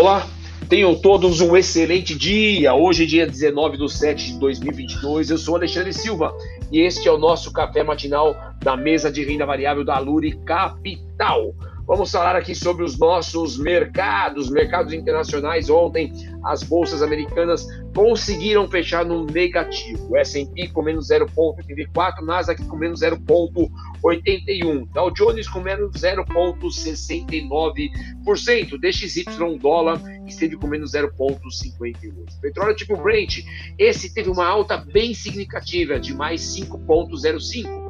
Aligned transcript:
Olá, 0.00 0.28
tenham 0.68 0.94
todos 0.94 1.40
um 1.40 1.56
excelente 1.56 2.14
dia. 2.14 2.72
Hoje 2.72 3.04
dia 3.04 3.26
19 3.26 3.76
de 3.78 3.92
7 3.92 4.34
de 4.34 4.38
2022. 4.38 5.30
Eu 5.30 5.36
sou 5.36 5.56
Alexandre 5.56 5.92
Silva 5.92 6.32
e 6.70 6.78
este 6.78 7.08
é 7.08 7.10
o 7.10 7.18
nosso 7.18 7.52
café 7.52 7.82
matinal 7.82 8.32
da 8.62 8.76
mesa 8.76 9.10
de 9.10 9.24
renda 9.24 9.44
variável 9.44 9.84
da 9.84 9.98
Luri 9.98 10.38
Capital. 10.44 11.52
Vamos 11.88 12.12
falar 12.12 12.36
aqui 12.36 12.54
sobre 12.54 12.84
os 12.84 12.96
nossos 12.98 13.58
mercados, 13.58 14.50
mercados 14.50 14.92
internacionais. 14.92 15.70
Ontem, 15.70 16.12
as 16.44 16.62
bolsas 16.62 17.00
americanas 17.00 17.66
conseguiram 17.94 18.68
fechar 18.68 19.06
no 19.06 19.24
negativo. 19.24 20.14
S&P 20.18 20.68
com 20.68 20.82
menos 20.82 21.08
0,84, 21.08 22.20
Nasdaq 22.20 22.62
com 22.66 22.76
menos 22.76 23.00
0,81, 23.00 24.86
Dow 24.92 25.10
Jones 25.10 25.48
com 25.48 25.60
menos 25.60 25.92
0,69%, 25.92 28.78
DXY 28.78 29.24
dólar 29.58 29.98
esteve 30.26 30.58
com 30.58 30.66
menos 30.66 30.92
0,58. 30.92 32.38
Petróleo 32.42 32.76
tipo 32.76 32.98
Brent, 32.98 33.38
esse 33.78 34.12
teve 34.12 34.28
uma 34.28 34.46
alta 34.46 34.76
bem 34.76 35.14
significativa 35.14 35.98
de 35.98 36.14
mais 36.14 36.42
5,05 36.54 37.87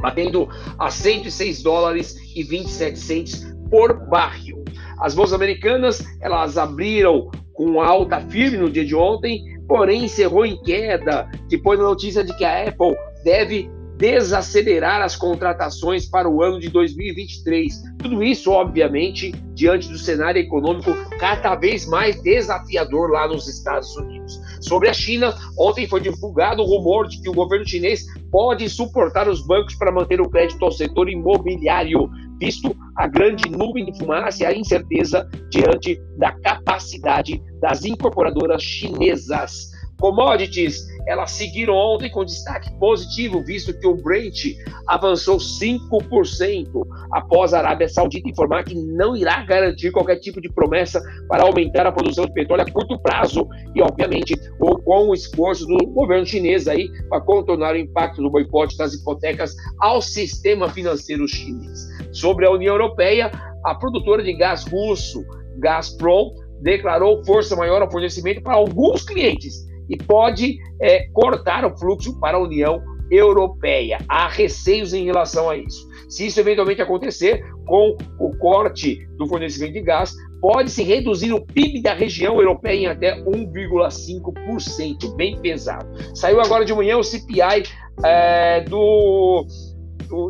batendo 0.00 0.48
a 0.78 0.90
106 0.90 1.62
dólares 1.62 2.16
e 2.34 2.42
27 2.42 2.98
centes 2.98 3.56
por 3.70 3.94
barril. 4.08 4.64
As 5.00 5.14
bolsas 5.14 5.34
americanas, 5.34 6.02
elas 6.20 6.56
abriram 6.56 7.30
com 7.52 7.80
alta 7.80 8.20
firme 8.20 8.58
no 8.58 8.70
dia 8.70 8.84
de 8.84 8.94
ontem, 8.94 9.42
porém 9.66 10.04
encerrou 10.04 10.44
em 10.44 10.60
queda 10.62 11.28
depois 11.48 11.78
da 11.78 11.84
notícia 11.84 12.22
de 12.22 12.36
que 12.36 12.44
a 12.44 12.68
Apple 12.68 12.94
deve 13.24 13.70
desacelerar 13.96 15.02
as 15.02 15.16
contratações 15.16 16.06
para 16.06 16.28
o 16.28 16.42
ano 16.42 16.60
de 16.60 16.68
2023. 16.68 17.82
Tudo 17.98 18.22
isso, 18.22 18.50
obviamente, 18.50 19.32
diante 19.54 19.88
do 19.88 19.98
cenário 19.98 20.40
econômico 20.40 20.92
cada 21.18 21.54
vez 21.54 21.86
mais 21.86 22.20
desafiador 22.22 23.10
lá 23.10 23.26
nos 23.26 23.48
Estados 23.48 23.96
Unidos. 23.96 24.38
Sobre 24.60 24.88
a 24.88 24.92
China, 24.92 25.34
ontem 25.58 25.88
foi 25.88 26.00
divulgado 26.00 26.62
o 26.62 26.66
rumor 26.66 27.08
de 27.08 27.20
que 27.20 27.30
o 27.30 27.34
governo 27.34 27.66
chinês 27.66 28.04
pode 28.30 28.68
suportar 28.68 29.28
os 29.28 29.46
bancos 29.46 29.74
para 29.76 29.92
manter 29.92 30.20
o 30.20 30.28
crédito 30.28 30.62
ao 30.64 30.72
setor 30.72 31.08
imobiliário, 31.08 32.10
visto 32.38 32.76
a 32.96 33.06
grande 33.06 33.48
nuvem 33.50 33.86
de 33.86 33.98
fumaça 33.98 34.42
e 34.42 34.46
a 34.46 34.54
incerteza 34.54 35.28
diante 35.50 35.98
da 36.18 36.32
capacidade 36.32 37.42
das 37.60 37.84
incorporadoras 37.84 38.62
chinesas. 38.62 39.75
Commodities, 39.98 40.86
elas 41.06 41.30
seguiram 41.30 41.74
ontem 41.74 42.10
com 42.10 42.24
destaque 42.24 42.70
positivo, 42.78 43.42
visto 43.42 43.72
que 43.78 43.86
o 43.86 43.94
Brent 43.94 44.56
avançou 44.86 45.38
5% 45.38 46.86
após 47.12 47.54
a 47.54 47.58
Arábia 47.58 47.88
Saudita 47.88 48.28
informar 48.28 48.64
que 48.64 48.74
não 48.74 49.16
irá 49.16 49.42
garantir 49.44 49.90
qualquer 49.90 50.16
tipo 50.16 50.40
de 50.40 50.52
promessa 50.52 51.00
para 51.28 51.44
aumentar 51.44 51.86
a 51.86 51.92
produção 51.92 52.26
de 52.26 52.32
petróleo 52.32 52.62
a 52.62 52.70
curto 52.70 52.98
prazo 52.98 53.48
e, 53.74 53.80
obviamente, 53.80 54.34
com 54.58 55.08
o 55.08 55.14
esforço 55.14 55.66
do 55.66 55.86
governo 55.86 56.26
chinês 56.26 56.68
aí 56.68 56.90
para 57.08 57.20
contornar 57.20 57.74
o 57.74 57.78
impacto 57.78 58.20
do 58.20 58.30
boicote 58.30 58.76
das 58.76 58.94
hipotecas 58.94 59.54
ao 59.78 60.02
sistema 60.02 60.68
financeiro 60.68 61.26
chinês. 61.26 61.86
Sobre 62.12 62.46
a 62.46 62.50
União 62.50 62.74
Europeia, 62.74 63.30
a 63.64 63.74
produtora 63.74 64.22
de 64.22 64.32
gás 64.34 64.64
russo, 64.64 65.24
Gazprom, 65.58 66.32
declarou 66.60 67.24
força 67.24 67.54
maior 67.54 67.82
ao 67.82 67.90
fornecimento 67.90 68.42
para 68.42 68.54
alguns 68.54 69.04
clientes 69.04 69.66
e 69.88 69.96
pode 69.96 70.58
é, 70.80 71.08
cortar 71.12 71.64
o 71.64 71.76
fluxo 71.76 72.18
para 72.20 72.36
a 72.36 72.40
União 72.40 72.82
Europeia. 73.10 73.98
Há 74.08 74.28
receios 74.28 74.92
em 74.92 75.04
relação 75.04 75.48
a 75.48 75.56
isso. 75.56 75.86
Se 76.08 76.26
isso 76.26 76.40
eventualmente 76.40 76.82
acontecer, 76.82 77.44
com 77.66 77.96
o 78.18 78.36
corte 78.38 79.06
do 79.16 79.26
fornecimento 79.26 79.72
de 79.74 79.82
gás, 79.82 80.14
pode-se 80.40 80.82
reduzir 80.82 81.32
o 81.32 81.40
PIB 81.44 81.82
da 81.82 81.94
região 81.94 82.40
europeia 82.40 82.74
em 82.76 82.86
até 82.86 83.20
1,5%, 83.22 85.14
bem 85.16 85.38
pesado. 85.40 85.86
Saiu 86.14 86.40
agora 86.40 86.64
de 86.64 86.72
manhã 86.74 86.96
o 86.96 87.02
CPI 87.02 87.64
é, 88.04 88.60
do 88.62 88.76
do, 88.76 89.46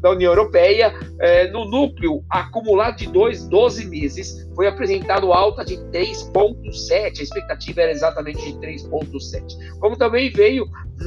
da 0.00 0.10
União 0.10 0.32
Europeia, 0.32 0.92
é, 1.20 1.50
no 1.50 1.64
núcleo 1.64 2.24
acumulado 2.30 2.96
de 2.96 3.06
dois, 3.06 3.46
12 3.46 3.86
meses, 3.86 4.48
foi 4.54 4.66
apresentado 4.66 5.32
alta 5.32 5.64
de 5.64 5.76
3,7. 5.76 7.20
A 7.20 7.22
expectativa 7.22 7.82
era 7.82 7.92
exatamente 7.92 8.44
de 8.44 8.58
3,7. 8.58 9.78
Como 9.78 9.96
também 9.96 10.30
veio, 10.30 10.66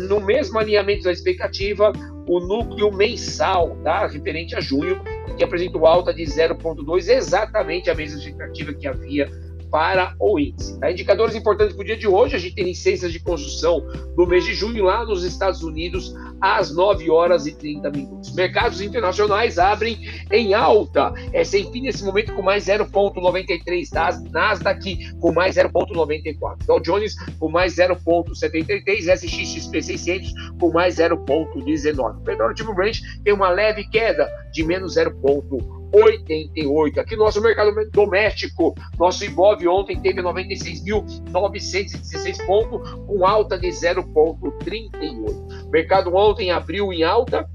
no 0.09 0.19
mesmo 0.19 0.59
alinhamento 0.59 1.03
da 1.03 1.11
expectativa, 1.11 1.91
o 2.27 2.39
núcleo 2.39 2.91
mensal, 2.91 3.77
tá? 3.83 4.05
referente 4.07 4.55
a 4.55 4.59
junho, 4.59 5.01
que 5.37 5.43
apresentou 5.43 5.85
alta 5.85 6.13
de 6.13 6.23
0,2, 6.23 7.09
exatamente 7.09 7.89
a 7.89 7.95
mesma 7.95 8.19
expectativa 8.19 8.73
que 8.73 8.87
havia 8.87 9.29
para 9.71 10.15
o 10.19 10.39
índice. 10.39 10.79
Tá? 10.79 10.91
Indicadores 10.91 11.35
importantes 11.35 11.73
para 11.73 11.81
o 11.81 11.85
dia 11.85 11.97
de 11.97 12.07
hoje, 12.07 12.35
a 12.35 12.39
gente 12.39 12.55
tem 12.55 12.65
licenças 12.65 13.11
de 13.11 13.19
construção 13.19 13.85
no 14.15 14.25
mês 14.25 14.43
de 14.43 14.53
junho 14.53 14.83
lá 14.83 15.05
nos 15.05 15.23
Estados 15.23 15.63
Unidos 15.63 16.13
às 16.41 16.73
9 16.73 17.09
horas 17.09 17.45
e 17.45 17.55
30 17.55 17.89
minutos. 17.91 18.33
Mercados 18.33 18.81
internacionais 18.81 19.57
abrem 19.57 19.97
em 20.31 20.53
alta. 20.53 21.13
S&P 21.33 21.81
nesse 21.81 22.03
momento 22.03 22.33
com 22.33 22.41
mais 22.41 22.65
0,93, 22.65 23.89
tá? 23.89 24.09
Nasdaq 24.31 25.13
com 25.19 25.31
mais 25.31 25.55
0,94, 25.55 26.65
Dow 26.65 26.79
Jones 26.79 27.15
com 27.39 27.49
mais 27.49 27.75
0,73, 27.75 29.13
SXXP 29.13 29.81
600 29.81 30.33
com 30.59 30.71
mais 30.71 30.97
0,19. 30.97 32.17
O 32.17 32.21
petróleo 32.21 32.55
tipo 32.55 32.73
Brent 32.73 32.99
tem 33.23 33.33
uma 33.33 33.49
leve 33.49 33.87
queda 33.89 34.29
de 34.51 34.63
menos 34.63 34.95
0,1. 34.95 35.77
88. 35.93 36.99
Aqui 36.99 37.15
nosso 37.15 37.39
mercado 37.41 37.71
doméstico, 37.91 38.75
nosso 38.97 39.23
Ibov 39.23 39.65
ontem 39.67 39.97
teve 39.99 40.21
96.916 40.21 42.45
pontos, 42.45 42.91
com 43.05 43.25
alta 43.25 43.57
de 43.57 43.69
0,38. 43.69 45.46
Mercado 45.71 46.15
ontem 46.15 46.51
abriu 46.51 46.93
em 46.93 47.03
alta, 47.03 47.47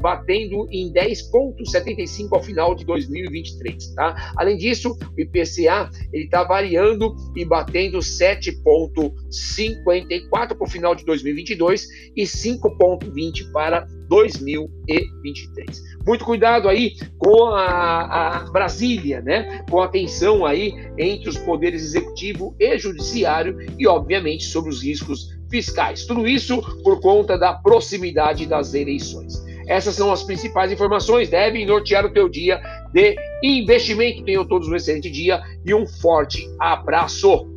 batendo 0.00 0.66
em 0.70 0.92
10,75 0.92 2.28
ao 2.32 2.42
final 2.42 2.74
de 2.74 2.84
2023. 2.84 3.94
Tá? 3.94 4.32
Além 4.36 4.56
disso, 4.56 4.96
o 5.16 5.20
IPCA 5.20 5.88
está 6.12 6.42
variando 6.44 7.14
e 7.36 7.44
batendo 7.44 7.98
7,54 7.98 10.28
para 10.30 10.56
o 10.60 10.66
final 10.66 10.94
de 10.94 11.04
2022 11.04 11.86
e 12.16 12.24
5,20 12.24 13.52
para 13.52 13.86
2023. 14.08 15.82
Muito 16.06 16.24
cuidado 16.24 16.68
aí 16.68 16.94
com 17.18 17.46
a, 17.46 18.38
a, 18.38 18.50
Brasília, 18.50 19.20
né? 19.20 19.64
Com 19.70 19.80
a 19.80 19.88
tensão 19.88 20.44
aí 20.44 20.74
entre 20.98 21.28
os 21.28 21.38
poderes 21.38 21.82
executivo 21.82 22.54
e 22.58 22.78
judiciário 22.78 23.56
e, 23.78 23.86
obviamente, 23.86 24.44
sobre 24.44 24.70
os 24.70 24.82
riscos 24.82 25.34
fiscais. 25.50 26.04
Tudo 26.04 26.26
isso 26.26 26.60
por 26.82 27.00
conta 27.00 27.38
da 27.38 27.52
proximidade 27.54 28.46
das 28.46 28.74
eleições. 28.74 29.42
Essas 29.66 29.94
são 29.94 30.12
as 30.12 30.22
principais 30.22 30.70
informações, 30.70 31.30
devem 31.30 31.64
nortear 31.64 32.04
o 32.04 32.12
teu 32.12 32.28
dia 32.28 32.60
de 32.92 33.16
investimento. 33.42 34.22
Tenham 34.24 34.44
todos 34.44 34.68
um 34.68 34.76
excelente 34.76 35.10
dia 35.10 35.42
e 35.64 35.74
um 35.74 35.86
forte 35.86 36.46
abraço. 36.60 37.48